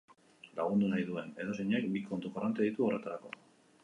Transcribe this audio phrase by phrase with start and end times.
[0.59, 3.33] Lagundu nahi duen edozeinek bi kontu korronte ditu horretarako.